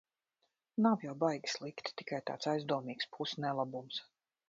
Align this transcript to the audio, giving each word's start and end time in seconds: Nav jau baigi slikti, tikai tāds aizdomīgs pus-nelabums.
Nav 0.85 1.03
jau 1.09 1.13
baigi 1.25 1.53
slikti, 1.53 1.95
tikai 2.01 2.21
tāds 2.33 2.53
aizdomīgs 2.57 3.11
pus-nelabums. 3.15 4.05